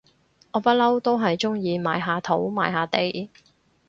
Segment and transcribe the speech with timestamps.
[0.53, 3.29] 我不嬲都係中意買下土買下地